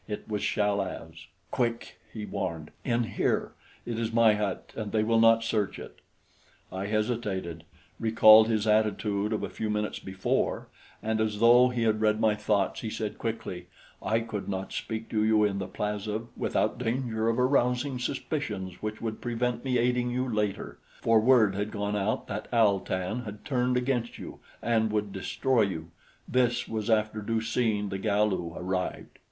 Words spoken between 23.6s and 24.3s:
against